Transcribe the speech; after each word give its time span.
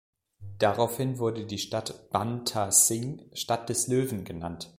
Daraufhin 0.57 1.19
wurde 1.19 1.45
die 1.45 1.59
Stadt 1.59 2.09
Ban 2.09 2.43
Tha 2.43 2.71
Singh, 2.71 3.21
Stadt 3.33 3.69
des 3.69 3.85
Löwen, 3.87 4.25
genannt. 4.25 4.67